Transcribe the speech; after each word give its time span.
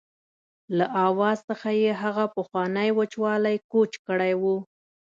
له 0.77 0.85
آواز 1.07 1.37
څخه 1.49 1.69
یې 1.81 1.91
هغه 2.03 2.25
پخوانی 2.35 2.89
وچوالی 2.99 3.57
کوچ 3.71 3.91
کړی 4.07 4.33
و. 4.41 4.43